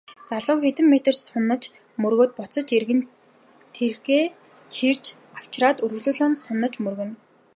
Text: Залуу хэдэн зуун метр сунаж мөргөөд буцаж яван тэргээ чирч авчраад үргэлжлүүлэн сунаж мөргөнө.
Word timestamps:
Залуу 0.29 0.57
хэдэн 0.61 0.85
зуун 0.87 0.93
метр 0.93 1.15
сунаж 1.27 1.63
мөргөөд 2.01 2.31
буцаж 2.37 2.67
яван 2.81 3.01
тэргээ 3.75 4.23
чирч 4.73 5.03
авчраад 5.39 5.77
үргэлжлүүлэн 5.83 6.33
сунаж 6.45 6.73
мөргөнө. 6.83 7.15